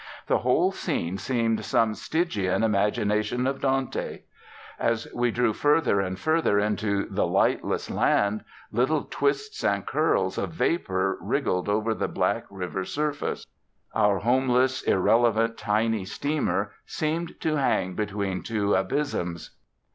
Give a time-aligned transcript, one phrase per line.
[0.25, 4.21] The whole scene seemed some Stygian imagination of Dante.
[4.79, 10.53] As we drew further and further into that lightless land, little twists and curls of
[10.53, 13.45] vapour wriggled over the black river surface.
[13.93, 19.51] Our homeless, irrelevant, tiny steamer seemed to hang between two abysms.